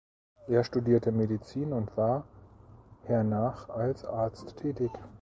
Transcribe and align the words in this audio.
Er 0.47 0.63
studierte 0.63 1.11
Medizin 1.11 1.73
und 1.73 1.95
war 1.95 2.25
hernach 3.03 3.69
als 3.69 4.03
Arzt 4.03 4.57
tätig. 4.57 4.89